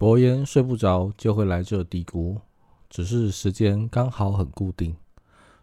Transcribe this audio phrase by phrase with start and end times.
[0.00, 2.40] 伯言睡不着就会来这嘀咕，
[2.88, 4.96] 只是时间刚好很固定。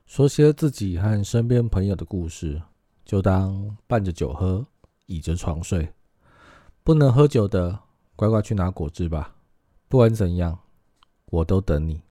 [0.06, 2.62] 说些自己和身边朋友的故事，
[3.04, 4.64] 就当伴着酒喝，
[5.08, 5.92] 倚着床睡。
[6.84, 7.80] 不能喝酒的，
[8.16, 9.38] 乖乖去拿果汁吧。
[9.88, 10.60] 不管怎样，
[11.32, 12.04] 我都等你。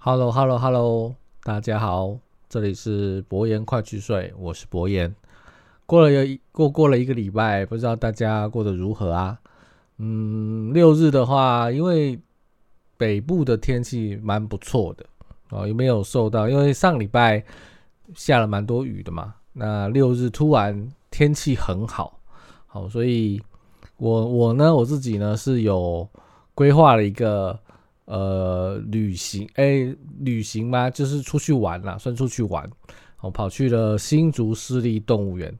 [0.00, 2.16] Hello，Hello，Hello，大家好，
[2.48, 5.12] 这里是博言快去睡，我是博言。
[5.86, 9.36] 过了一过过了一个礼拜，不知道大家过得如何啊？
[9.96, 12.16] 嗯，六日的话，因为
[12.96, 15.04] 北部的天气蛮不错的
[15.50, 16.48] 哦，有没有受到？
[16.48, 17.44] 因为上礼拜
[18.14, 22.20] 下了蛮多雨的嘛，那六日突然天气很好，
[22.68, 23.42] 好，所以
[23.96, 26.08] 我我呢，我自己呢是有
[26.54, 27.58] 规划了一个。
[28.10, 30.88] 呃，旅行哎，旅行吗？
[30.88, 32.66] 就是出去玩啦，算出去玩。
[33.20, 35.54] 我跑去了新竹市立动物园，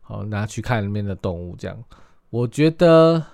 [0.00, 1.78] 好，拿去看里面的动物，这样
[2.28, 3.24] 我觉得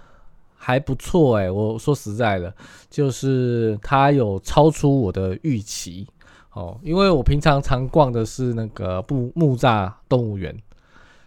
[0.55, 1.51] 还不错哎。
[1.51, 2.55] 我说实在的，
[2.91, 6.07] 就是它有超出我的预期
[6.53, 10.55] 哦，因为我平常常逛的是那个木木栅动物园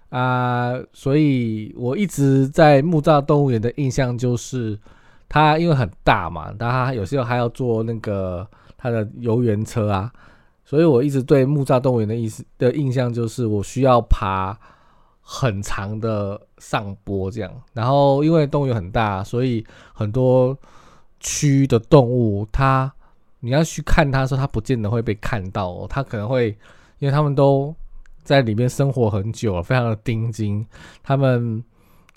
[0.09, 4.77] 啊，所以我一直在木栅动物园的印象就是。
[5.33, 8.45] 它因为很大嘛，它有时候还要坐那个
[8.77, 10.11] 它的游园车啊，
[10.65, 14.59] 所以我一直对木栅动物园的意思的印象就是我需要爬
[15.21, 17.49] 很长的上坡这样。
[17.71, 20.53] 然后因为动物园很大，所以很多
[21.21, 22.91] 区的动物，它
[23.39, 26.49] 你要去看它的时候，它不见得会被看到哦，它可能会
[26.99, 27.73] 因为他们都
[28.21, 30.67] 在里面生活很久了，非常的钉钉，
[31.01, 31.63] 他们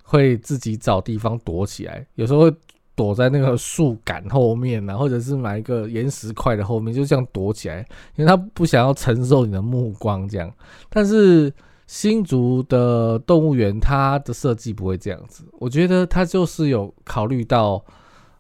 [0.03, 2.53] 会自己找地方躲起来，有时候。
[2.97, 7.79] 躲在那个树杆后面啊，或者是买一个岩石块的后面，就这样躲起来，
[8.15, 10.49] 因为他不想要承受你的目光这样。
[10.89, 11.53] 但是
[11.89, 17.85] 新竹的动物园，它的设计不会这样子，我觉得它就是有考虑到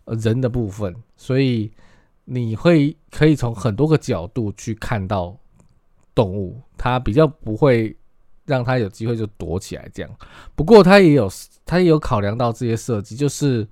[0.04, 1.72] 人的部分，所以
[2.24, 5.36] 你会可以从很多个角度去看到
[6.14, 7.96] 动物，它比较不会
[8.46, 10.10] 让它有机会就躲起来这样。
[10.54, 11.28] 不过它也有，
[11.66, 13.66] 它也有考量到这些设计，就是。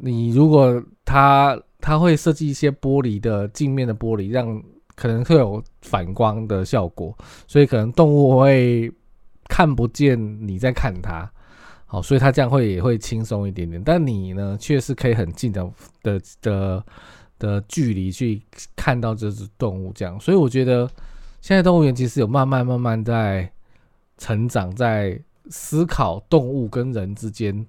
[0.00, 4.62] 你如果它它会设计一些玻璃的镜面的玻璃，让
[4.94, 7.16] 可能会有反光的效果，
[7.46, 8.90] 所以可能动物会
[9.48, 10.16] 看不见
[10.46, 11.30] 你在看它，
[11.86, 13.82] 好，所以它这样会也会轻松一点点。
[13.82, 15.70] 但你呢，却是可以很近的
[16.02, 16.84] 的的
[17.38, 18.40] 的距离去
[18.76, 20.18] 看到这只动物，这样。
[20.20, 20.88] 所以我觉得
[21.40, 23.50] 现在动物园其实有慢慢慢慢在
[24.18, 25.20] 成长，在
[25.50, 27.66] 思考动物跟人之间。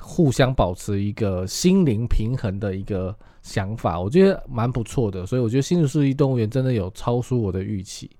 [0.00, 5.26] 互相保持一个心灵平衡的一个想法，我觉得蛮不错的。
[5.26, 8.10] 所以我觉得新竹市立动物园真的有超出我的预期。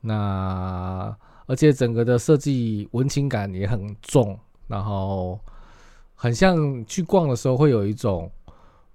[0.00, 1.14] 那
[1.46, 5.38] 而且整个的设计文情感也很重，然后
[6.14, 8.30] 很像去逛的时候会有一种，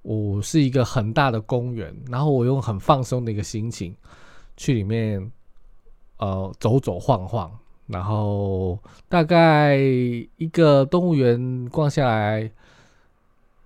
[0.01, 3.95] 我是一个很大的公园，然后我用很放松的一个心情
[4.55, 5.31] 去里面
[6.17, 7.51] 呃走走晃晃。
[7.87, 8.79] 然后
[9.09, 12.49] 大概一个动物园逛下来，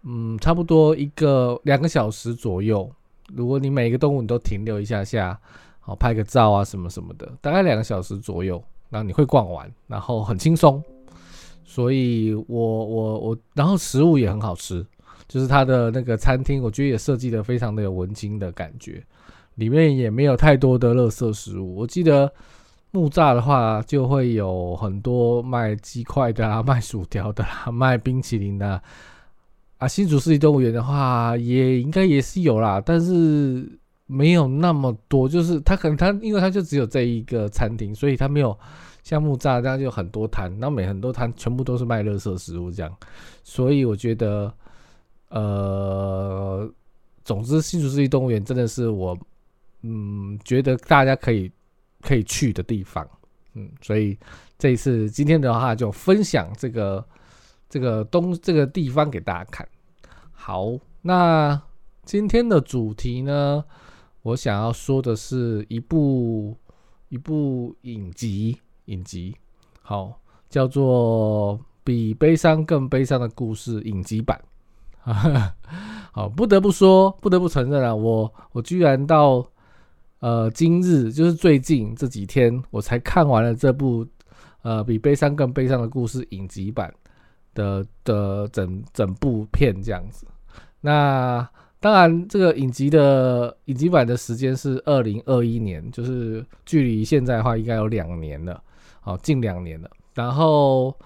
[0.03, 2.89] 嗯，差不多一个两个小时左右。
[3.33, 5.39] 如果你每一个动物你都停留一下下，
[5.79, 10.83] 好拍个照啊什么什么的，大概两个小时左右，然后你会逛完，然后很轻松。
[11.63, 14.83] 所以我我我，然后食物也很好吃，
[15.27, 19.03] 就是它的那个餐厅，我觉得也设计的非常的有文青的感觉，
[19.56, 21.75] 里面也没有太多的垃圾食物。
[21.75, 22.33] 我记得。
[22.92, 28.81] 木栅的话，就会有很多卖鸡块的啊，卖薯条的啦， 卖冰淇淋的
[29.78, 29.88] 啊。
[29.88, 33.70] 新竹市立动物园的话，也应该也是有啦，但是
[34.06, 35.28] 没有那么多。
[35.28, 38.57] 就是它可能它，因为它就只有这一个餐厅，所以它没有
[39.04, 42.92] 像木栅这样就很多摊，那每很多摊全部都是卖热色食物这样。
[43.44, 44.51] 所以我觉得，
[45.30, 46.68] 呃，
[47.25, 49.16] 总之新竹市立动物园真的是我，
[49.81, 51.51] 嗯，觉得大家可以。
[52.07, 53.06] 可以去的地方，
[53.56, 54.18] 嗯，所以
[54.57, 57.06] 这一次今天的话就分享这个
[57.68, 59.68] 这个东这个地方给大家看。
[60.31, 61.62] 好，那
[62.06, 63.62] 今天的主题呢，
[64.21, 66.56] 我想要说的是一部
[67.09, 69.36] 一部影集，影集
[69.81, 70.18] 好
[70.50, 74.39] 叫做《比悲伤更悲伤的故事》影集版。
[76.13, 79.45] 好，不得不说，不得不承认啊，我我居然到
[80.19, 84.06] 呃今日，就是最近这几天，我才看完了这部
[84.62, 86.94] 呃比悲伤更悲伤的故事影集版
[87.54, 90.25] 的的整整部片这样子。
[90.81, 91.48] 那
[91.80, 98.62] 当然，这个影集的影集版的时间是二零二一年，就是距离现在的话应该有两年了，
[99.00, 99.90] 好，近两年了。
[100.16, 100.98] 然后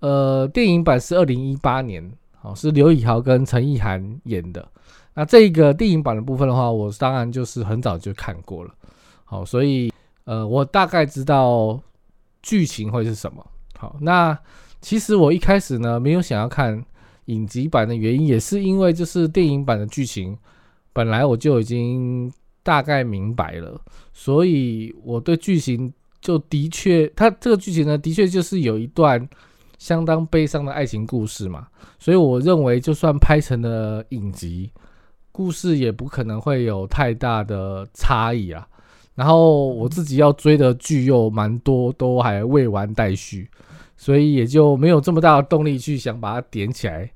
[0.00, 2.10] 呃，电影版是二零一八年。
[2.42, 4.66] 好，是刘以豪跟陈意涵演的。
[5.14, 8.74] 那这个电影版的部分的话，我当然就是很早就看过了。
[9.24, 9.92] 好，所以
[10.24, 11.80] 呃，我大概知道
[12.42, 13.44] 剧情会是什么。
[13.78, 14.38] 好，那
[14.80, 16.84] 其实我一开始呢，没有想要看
[17.26, 20.36] 影集版的原因，也是因为就是电影版的剧情
[20.92, 22.32] 本来我就已经
[22.62, 23.80] 大概明白了，
[24.12, 29.28] 所以我对剧情就的确，它这个剧情呢，的确就是有一段。
[29.78, 31.66] 相当悲伤的爱情故事嘛，
[31.98, 34.70] 所以我认为就算拍成了影集，
[35.32, 38.66] 故事也不可能会有太大的差异啊。
[39.14, 43.48] 然后我自己要追的剧又蛮多，都还未完待续，
[43.96, 47.10] 所以也就没有这么大的动力去想把它点起来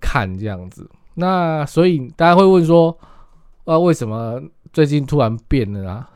[0.00, 0.88] 看这样子。
[1.14, 2.96] 那所以大家会问说，
[3.64, 4.42] 啊，为什么
[4.72, 6.10] 最近突然变了啊？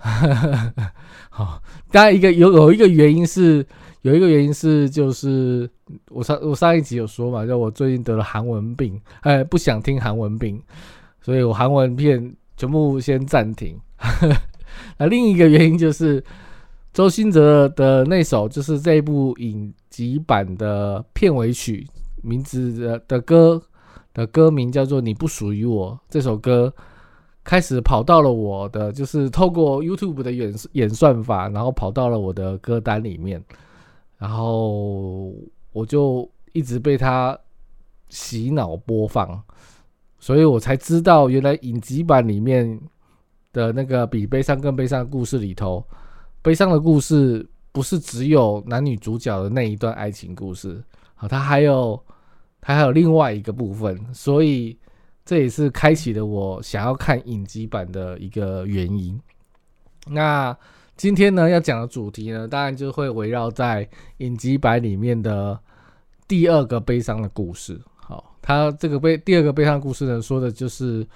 [1.31, 3.67] 好，当然一个有有一个原因是。
[4.05, 5.67] 有一个原因是，就是
[6.11, 10.63] 我上我上一集有说嘛，就我最近得了韩文病，哎，不想听韩文病，
[11.25, 13.81] 所以我韩文片全部先暂停。
[14.99, 16.23] 那另一个原因就是
[16.93, 21.89] 周兴哲的那首，就是这一部影集版的片尾曲
[22.23, 23.63] 名字的的歌
[24.13, 26.71] 的歌名叫做《你不属于我》，这首歌
[27.43, 33.43] 开始跑到了我的，就是透过 YouTube 的演演算法，然后跑到了我的歌单里面。
[34.19, 35.33] 然后
[35.73, 37.39] 我就一直被他
[38.09, 39.43] 洗脑播放，
[40.25, 42.81] 所以我才知道原来影集版里面
[43.53, 45.87] 的那个比悲伤更悲伤的故事里头，
[46.41, 50.83] 悲伤的故事不是只有男女主角的那一段爱情故事，
[51.15, 52.03] 好，它还有
[52.63, 54.79] 它还有另外一个部分，所以
[55.27, 59.21] 这也是开启了我想要看影集版的一个原因。
[60.07, 60.57] 那。
[60.97, 63.87] 今天呢要讲的主题呢，当然就会围绕在
[64.19, 65.59] 影集版里面的
[66.29, 67.81] 第二个悲伤的故事。
[68.45, 71.07] 他这个悲第二个悲伤故事呢，说的就是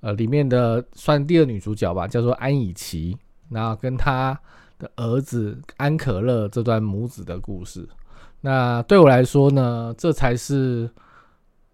[0.00, 3.16] 呃里面的算第二女主角吧，叫做安以琪，
[3.48, 4.38] 然后跟他
[4.78, 7.88] 的儿子安可乐这段母子的故事。
[8.42, 10.90] 那对我来说呢，这才是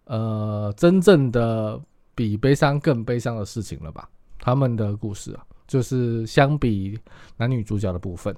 [0.05, 1.81] 呃真正的
[2.15, 4.09] 比悲伤更悲伤的事情了吧？
[4.39, 5.43] 他们的故事啊。
[5.71, 6.99] 就是相比
[7.37, 8.35] 男女主角的部分，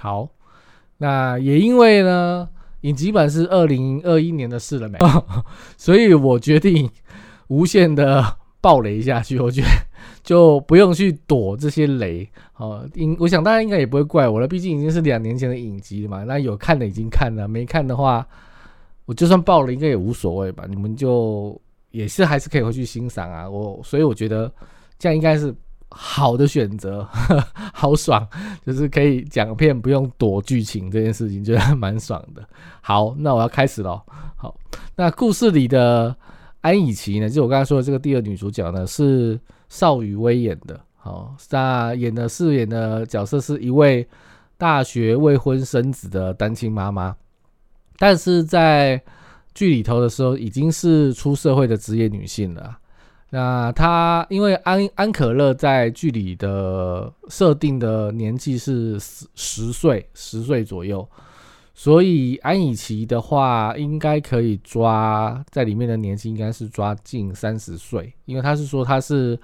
[0.00, 0.28] 好，
[0.98, 2.48] 那也因为呢，
[2.86, 4.96] 影集版是二零二一年的事了没，
[5.76, 6.88] 所以我决定
[7.48, 8.24] 无限的
[8.60, 9.68] 爆雷下去， 我觉得
[10.22, 18.24] 就不用去躲这些雷，哦，应我想大家应该也不会怪我了，毕竟已经是两年前的影集了嘛，那有看的已经看了，没看的话，
[19.04, 21.60] 我就算爆了应该也无所谓吧，你们就
[21.90, 24.52] 也是还是可以回去欣赏啊，我所以我觉得
[24.98, 25.52] 这样应该是。
[25.98, 27.08] 好的选择，
[27.72, 28.26] 好爽，
[28.66, 32.46] 就是可以讲片不用躲剧情这件事情，觉得蛮爽的。
[32.82, 34.00] 好，那我要开始喽。
[34.36, 34.54] 好，
[34.94, 36.14] 那故事里的
[36.60, 39.40] 安以琪呢，就我刚才说的这个第二女主角呢，是
[39.70, 40.78] 邵雨薇演的。
[40.96, 44.06] 好，那演的饰演的角色是一位
[44.58, 47.16] 大学未婚生子的单亲妈妈，
[47.98, 49.00] 但是在
[49.54, 52.76] 剧里头的时候已经是出社会的职业女性了。
[53.30, 61.06] 那他因为安安可乐在剧里的设定的年纪是十十岁十岁左右，
[61.74, 69.38] 所以安以琪的话应该可以抓在里面的年纪应该是抓近三十岁，因为他是说他是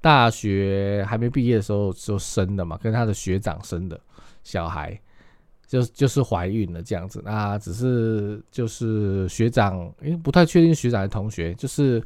[0.00, 4.00] 大学还没毕业的时候就生的嘛，跟他的学长生的
[4.44, 4.98] 小孩
[5.66, 12.00] 就就是怀孕了这样子，那只是就是学长，因为不太确定学长的同学就是。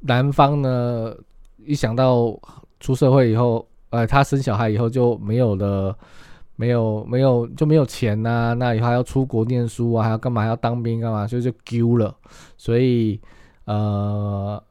[0.00, 1.14] 男方呢，
[1.64, 2.38] 一想到
[2.80, 5.96] 出社会以后，呃，他生小孩以后就没有了，
[6.56, 10.46] 没有没有就没有钱呐，那以后还要出国念书啊，还要干嘛？
[10.46, 11.26] 要当兵干嘛？
[11.26, 12.16] 所以就丢了。
[12.56, 13.20] 所以，
[13.64, 14.62] 呃，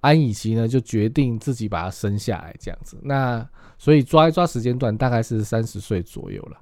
[0.00, 2.98] 安以琪呢就决定自己把他生下来，这样子。
[3.02, 3.46] 那
[3.78, 6.56] 所以抓一抓时间段，大概是三十岁左右了。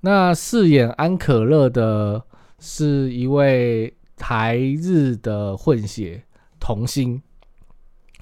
[0.00, 2.22] 那饰演安可乐的
[2.58, 6.22] 是一位台日的混血
[6.58, 7.20] 童星。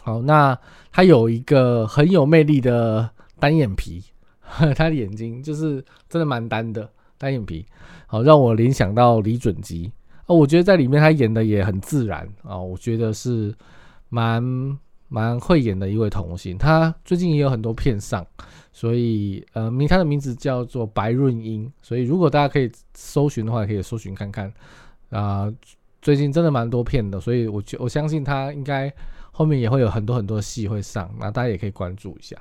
[0.09, 0.59] 好，那
[0.91, 4.03] 他有一个很有魅力的单眼皮，
[4.75, 7.67] 他的眼睛就是真的蛮单的单眼皮。
[8.07, 9.93] 好，让我联想到李准基
[10.25, 13.55] 啊，我觉得在里面他演的也很自然啊，我觉得是
[14.09, 14.43] 蛮
[15.09, 16.57] 蛮会演的一位童星。
[16.57, 18.27] 他最近也有很多片上，
[18.73, 24.51] 所以呃，名他的名字叫做白润英，所以如果大家可以搜寻的话，可以搜寻看看
[25.11, 25.53] 啊。
[26.01, 28.91] 最近真的蛮多片的，所以我觉我相信他应该
[29.39, 32.37] 后面也会有很多很多戏会上，那大家也可以关注一下。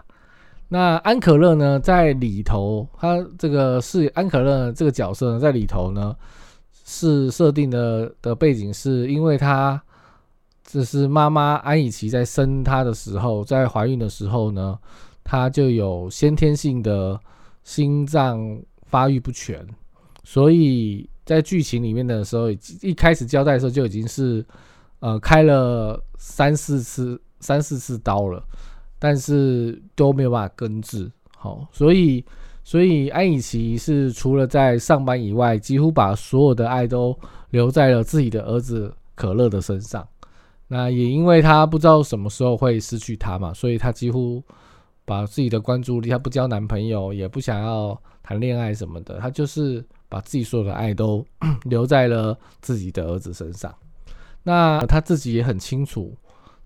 [0.68, 6.16] 那安可乐呢，在里头，他这个是安可乐这个角色呢，在里头呢
[6.84, 9.80] 是设定的的背景，是因为他
[10.64, 14.76] 这是妈妈安以琪在生他的时候，在怀孕的时候呢，
[15.24, 17.20] 他就有先天性的
[17.64, 19.64] 心脏发育不全，
[20.24, 21.08] 所以。
[21.28, 22.50] 在剧情里面的时候，
[22.82, 24.46] 一开始交代的时候就已经是，
[25.00, 28.44] 呃，开了三四次、三四次刀了，
[28.98, 31.12] 但是都没有办法根治。
[31.38, 32.24] 好，所以，
[32.64, 37.18] 所以安以琪是除了在上班以外，几乎把所有的爱都
[37.52, 40.08] 留在了自己的儿子可乐的身上。
[40.68, 44.44] 那也因为他不知道什么时候会失去他嘛，所以他几乎
[45.06, 49.86] 把自己的关注力，他不交男朋友，也不想要谈恋爱什么的，他就是。
[50.10, 51.22] 把自己所有的爱都
[51.68, 53.76] 留在了自己的儿子身上，
[54.48, 56.16] 那他自己也很清楚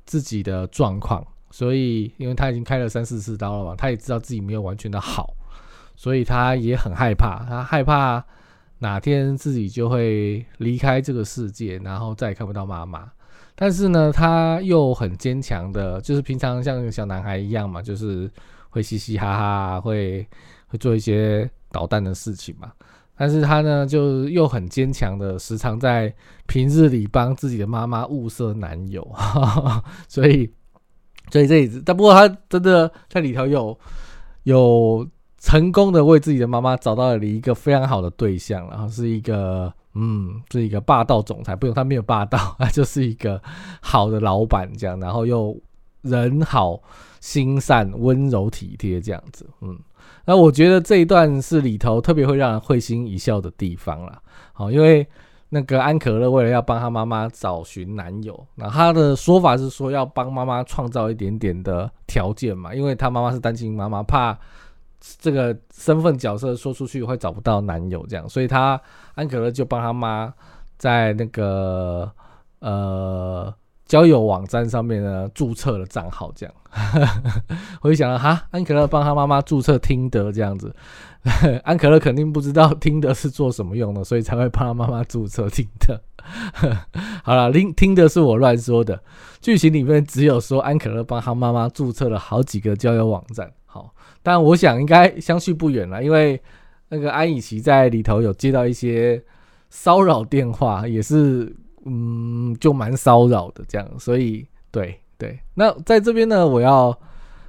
[0.05, 5.33] 自己的状况，所以因为他已经开了三四次刀了嘛，他也知道自己没有完全的好，
[5.95, 8.23] 所以他也很害怕，他害怕
[8.77, 13.11] 哪天自己就会离开这个世界，然后再也看不到妈妈。
[13.55, 18.29] 但是呢，他又很坚强的，就是平常像小男孩一样嘛，就是
[18.69, 20.27] 会嘻嘻哈哈，会
[20.67, 22.71] 会做一些捣蛋的事情嘛。
[23.21, 26.11] 但是他呢，就又很坚强的，时常在
[26.47, 29.07] 平日里帮自己的妈妈物色男友，
[30.07, 30.51] 所以，
[31.29, 33.77] 所以这一次，但不过他真的在里头有
[34.41, 43.39] 有成功的为自己的妈妈找到了一个非常好的对象，然后是一个，嗯，是一个霸道总裁，不用他没有霸道， 他就是一个
[43.81, 45.55] 好的老板这样，然后又
[46.01, 46.81] 人好
[47.19, 49.77] 心善、温柔体贴这样子，嗯。
[50.25, 54.21] 那我觉得这一段是里头特别会让人会心一笑的地方啦。
[54.53, 55.07] 好，因为
[55.49, 64.37] 那个安可乐为了要帮他妈妈找寻男友，那他的说法是说要帮妈妈创造一点点的条件嘛，因为他妈妈是单亲妈妈，怕
[65.19, 68.79] 这个身份角色说出去会找不到男友这样，所以他
[69.15, 70.33] 安可乐就帮他妈
[70.77, 72.11] 在那个
[72.59, 73.53] 呃。
[73.91, 76.55] 交友网站上面呢，注册了账号，这样，
[77.83, 80.73] 我就想到哈，安可乐帮他妈妈注册听得这样子，
[81.65, 86.01] 安可乐肯定不知道听得是做什么用的，所以才会帮他妈妈注册听得。
[87.21, 88.97] 好了，听听的是我乱说的，
[89.41, 93.51] 剧情里面只有说安可乐帮他妈妈注册了好几个交友网站。
[93.65, 93.93] 好，
[94.23, 96.41] 但我想应该相去不远了，因为
[96.87, 99.21] 那个安以琪在里头有接到一些
[99.69, 101.53] 骚扰电话，也是。
[101.85, 105.39] 嗯，就蛮骚扰的这样，所以对对。
[105.55, 106.95] 那在这边呢，我要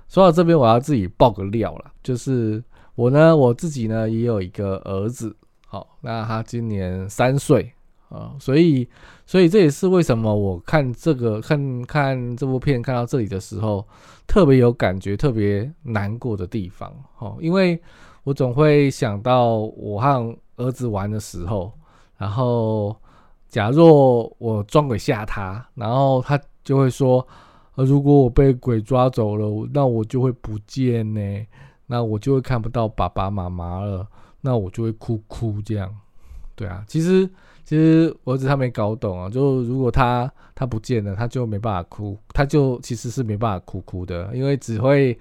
[0.09, 2.63] 说到这边，我要自己爆个料了，就是
[2.95, 5.37] 我呢，我自己呢也有一个儿子，
[5.67, 7.73] 好，那他今年三岁
[8.09, 8.89] 啊，所以
[9.27, 13.87] 所以这也是为什么我看这个看 看这部片看到这里的时候，
[14.27, 17.79] 特别有感觉，特别难过的地方，哦，因为
[18.25, 21.71] 我总会想到我和儿子玩的时候，
[22.17, 22.97] 然后。
[23.53, 27.25] 假若我装鬼吓他，然后他就会说
[27.77, 31.47] ：“呃，如果我被鬼抓走了，那我就会不见呢，
[31.87, 34.09] 那我就会看不到爸爸妈妈了，
[34.41, 35.95] 那我就会哭哭这样。”
[36.57, 37.29] 对啊，其实
[37.63, 45.19] 其实儿子他没搞懂啊，就如果他他不见了，他就没办法哭，他就其实是没办法哭哭的，因为只会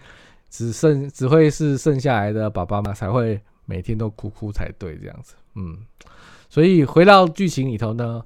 [0.50, 5.78] 只剩只会是剩下来的爸爸妈妈才会每天都哭哭才对这样子，嗯。
[6.52, 8.22] 所以回到剧情里头呢，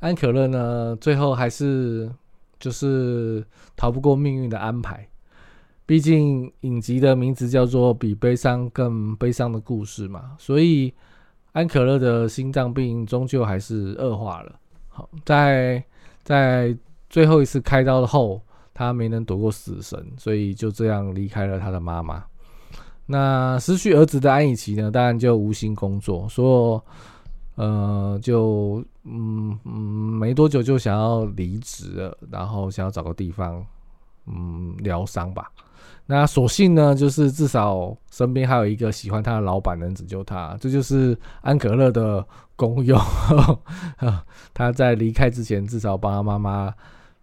[0.00, 2.10] 安可乐呢最后还是
[2.58, 3.44] 就是
[3.76, 5.06] 逃不过命运的安排。
[5.84, 10.90] 毕竟影集的名字叫做《比悲伤更悲伤的故事》嘛，所以
[11.52, 14.58] 安可乐的心脏病终究还是恶化了。
[14.88, 15.84] 好，在
[16.24, 16.74] 在
[17.10, 18.40] 最后一次开刀后，
[18.72, 22.24] 他没能躲过死神，所以就这样离开了他的妈妈。
[23.04, 26.82] 那失去儿子的安以琪呢，当然就无心工作，说。
[27.56, 33.64] 呃，就嗯嗯，没多久就想要离职了，然后想要找个地方
[34.26, 35.50] 嗯疗伤吧。
[36.04, 42.24] 那所幸呢，就是至少身边还有一个喜欢他的老板能拯救他，这就是安可乐的
[42.56, 43.00] 功用。
[44.52, 46.72] 他在离开之前，至少帮他妈妈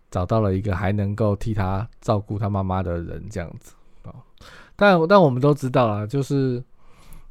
[0.10, 3.74] 找到了一个还能够替他照顾他妈妈的人，这样子
[4.04, 4.12] 啊。
[4.76, 6.64] 但但我们都知道啊，就是。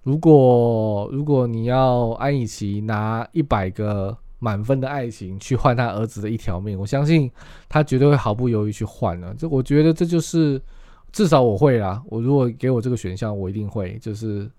[0.03, 7.31] 如果如果你要安以琪拿一百个满分的爱情去换他儿子的一条命，我相信
[7.69, 9.33] 他绝对会毫不犹豫去换了。
[9.39, 10.61] 这我觉得这就是
[11.13, 12.03] 至少我会啦。
[12.07, 14.51] 我如果给我这个选项，我一定会，就是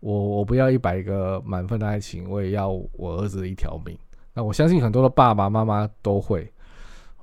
[0.00, 3.96] 我我不要一百个满分的爱情，我也要我儿子的一条命。
[4.34, 6.52] 那我相信很多的爸爸妈妈都会，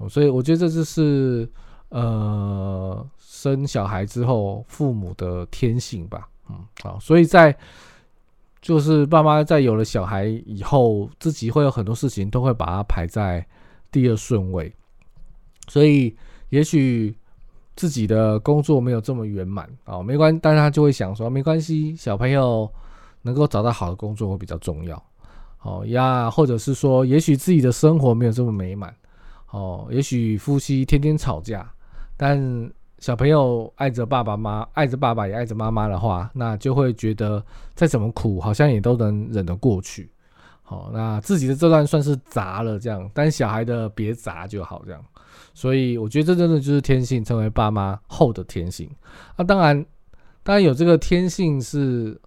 [0.10, 1.50] 所以我觉得这就是
[1.90, 6.30] 呃生小孩之后父母的天性吧。
[6.50, 7.56] 嗯，好，所以在
[8.62, 13.46] 就是爸妈在有了小孩以后，自己会有很多事情都会把它排在
[13.92, 14.74] 第二顺位，
[15.68, 16.16] 所以
[16.50, 17.16] 也许
[17.76, 22.70] 自己的工作没有这么圆满啊，没关，但是他就会想说没关系，小朋友
[23.22, 25.02] 能够找到好的工作会比较重要。
[25.64, 28.96] 哦呀，或者是说，也许自己的生活没有这么美满，
[29.52, 31.70] 哦，也许夫妻天天吵架，
[32.16, 32.40] 但
[33.00, 37.44] 小朋友爱着爸爸妈，爱着爸爸也爱着妈妈的话，那就会觉得
[37.76, 40.10] 再怎么苦，好像也都能忍得过去。
[40.64, 45.02] 好，那自己的这段算是砸了这样，但小孩的别砸就好这样。
[45.54, 48.90] 所以我觉得这真的就是天性，成为爸妈后的天性。
[49.38, 49.86] 那当然，
[50.44, 52.20] 当然有这个天性是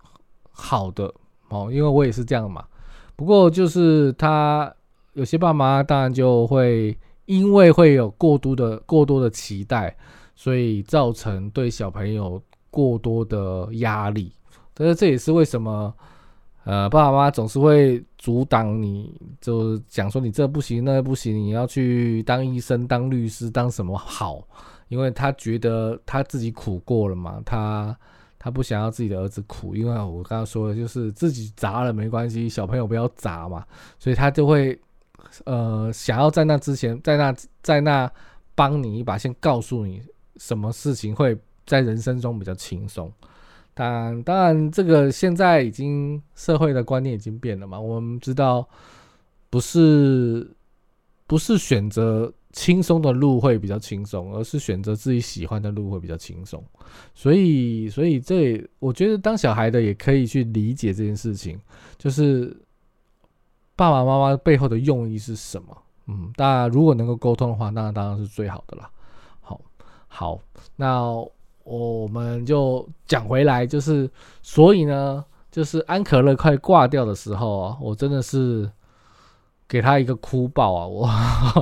[0.51, 1.13] 好的
[1.49, 2.65] 哦，因为我也是这样嘛。
[3.17, 4.73] 不过就是他
[5.13, 6.97] 有些爸妈当然就会
[7.31, 9.97] 因为会有过多的过多的期待，
[10.35, 14.33] 所以造成对小朋友过多的压力。
[14.75, 15.95] 但是这也是为什么
[16.65, 24.43] 呃爸爸妈妈总是会阻挡你，就讲说你这不行那不行，你要去当医生、当律师、当什么好？
[24.89, 27.97] 因为他觉得他自己苦过了嘛，他。
[28.43, 33.63] 他不想要自己的儿子苦，因为我刚刚说的就是自己砸了没关系，小朋友不要砸嘛，
[33.99, 34.81] 所以他就会
[35.45, 38.11] 呃想要在那之前，在那在那
[38.55, 40.03] 帮你一把，先告诉你
[40.37, 43.13] 什么事情会在人生中比较轻松。
[43.75, 48.69] 但当然，这个现在已经社会的观念已经变了嘛，我们知道
[49.49, 50.51] 不是
[51.27, 52.33] 不是选择。
[52.53, 56.61] 轻松的路会比较轻松，而是选择自己喜欢的路会比较轻松。
[57.15, 61.61] 所以，所以这我觉得当小孩的也可以去理解这件事情，
[61.97, 62.53] 就是
[63.81, 65.75] 爸爸妈妈背后的用意是什么。
[66.07, 68.91] 嗯，当然如果能够沟通的话，那当然是最好的啦。
[69.41, 69.59] 好，
[70.07, 70.39] 好，
[70.77, 71.03] 那
[71.65, 74.11] 我们就讲回来，就是
[74.43, 78.71] 所以呢，就是安可乐快挂掉的时候啊，我真的是。
[79.71, 80.85] 给他一个哭爆啊！
[80.89, 81.09] 我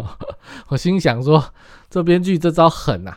[0.69, 1.45] 我心想说，
[1.91, 3.15] 这编剧这招狠呐！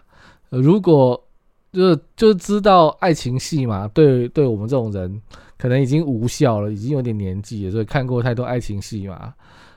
[0.49, 1.23] 如果
[1.71, 5.21] 就就是知道爱情戏嘛，对对我们这种人
[5.57, 9.34] 可能已经无效了，已经有点年纪了，所以看过太多爱情戏嘛，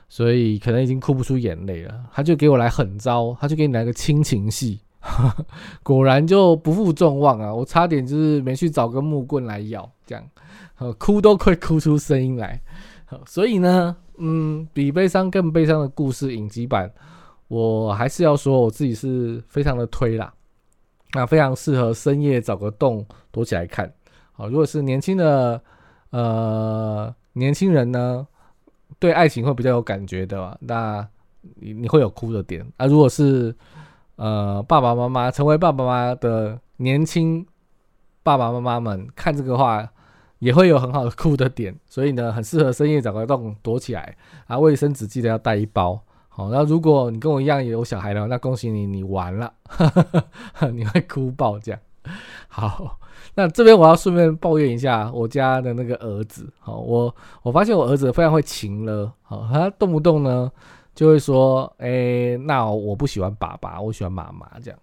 [0.09, 1.93] 所以可能已经哭不出眼泪了。
[2.11, 4.79] 他就给我来狠招，他就给你来个亲情戏，
[5.83, 7.53] 果然就不负众望啊！
[7.53, 10.23] 我差点就是没去找个木棍来咬，这样
[10.97, 12.61] 哭都快哭出声音来。
[13.25, 13.95] 所以呢。
[14.17, 16.89] 嗯，比悲伤更悲伤的故事影集版，
[17.49, 20.33] 我还是要说我自己是非常的推啦。
[21.15, 23.91] 那非常适合深夜找个洞躲起来看。
[24.33, 25.59] 好，如果是年轻的
[26.11, 28.27] 呃年轻人呢，
[28.99, 31.07] 对爱情会比较有感觉的，那
[31.41, 32.63] 你你会有哭的点。
[32.77, 33.55] 啊，如果是
[34.17, 37.43] 呃爸爸妈妈成为爸爸妈妈的年轻
[38.21, 39.89] 爸爸妈妈们看这个话。
[40.39, 44.15] 也会有很好的哭的点，所以呢，很适合深夜找个洞躲起来
[44.47, 44.59] 啊。
[44.59, 45.99] 卫生纸记得要带一包。
[46.35, 49.53] 好，那如果你跟我一样也有小孩的话，那恭喜你，你完了，
[50.73, 51.79] 你会哭爆这样。
[52.49, 52.99] 好，
[53.35, 56.51] 那这边我要顺便抱怨一下我家的那个儿子。
[56.59, 59.09] 好，我我发现我儿子非常会情了。
[59.23, 60.51] 好，他动不动呢
[60.93, 64.77] 就会说，哎，那我不喜欢爸爸，我喜欢妈妈这样。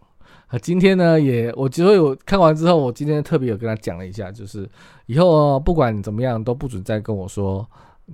[0.47, 4.67] 啊今天呢，也我所以我看完之后，我今天特别有跟他讲了一下，就是
[5.05, 7.67] 以后不管怎么样都不准再跟我说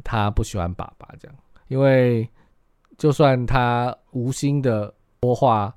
[0.03, 1.37] 他不喜欢爸爸这样，
[1.69, 2.29] 因为
[2.99, 5.75] 就算他无心的说话，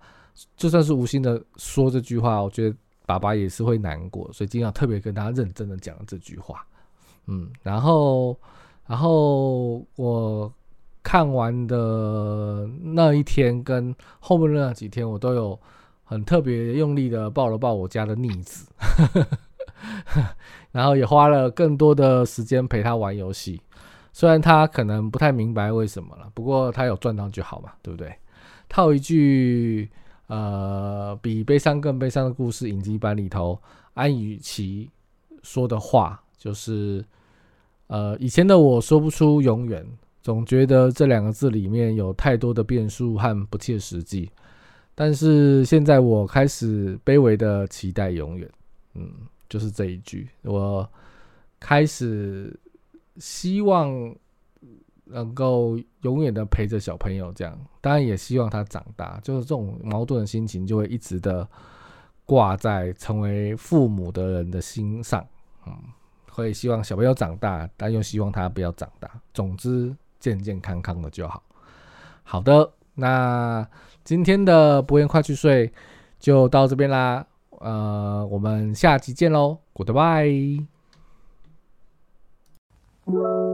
[0.57, 6.65] 就算是无心的说这句话，我觉得爸爸也是会难过，所以今天特别跟他认真的讲这句话。
[7.27, 8.37] 嗯，然后
[8.85, 10.51] 然后我
[11.01, 15.57] 看完的那一天跟后面那几天，我都有。
[16.03, 18.67] 很特别用力的抱了抱我家的逆子，
[20.73, 23.61] 然后也花了更多的时间陪他玩游戏。
[24.13, 28.13] 虽然他可能不太明白为什么了，不过他有赚到就好嘛，对不对？
[28.67, 29.89] 套一句
[30.27, 33.61] 呃，比悲伤更悲伤的故事影集版里头，
[33.93, 34.89] 安雨琪
[35.43, 37.03] 说的话，就是
[37.87, 39.85] 呃，以前的我说不出永远，
[40.21, 44.29] 总觉得这两个字里面有太多的变数和不切实际。
[44.95, 48.49] 但是现在我开始卑微的期待永远，
[48.93, 49.09] 嗯，
[49.49, 50.89] 就是这一句，我
[51.59, 52.57] 开始
[53.17, 54.15] 希望
[55.05, 61.47] 能够永远的陪着小朋友，这样当然也希望他长大，就是这种矛盾的心情就会一直的
[62.25, 65.25] 挂在成为父母的人的心上，
[65.67, 65.73] 嗯，
[66.29, 71.43] 会希望小朋友长大，但又希望他不要长大，总之健健康康的就好。
[72.23, 73.67] 好的，那
[74.05, 75.71] 今天的博言快去睡
[76.19, 77.27] 就到这边啦，
[77.59, 80.80] 呃，我们下集见喽，Goodbye。
[83.11, 83.50] Thank.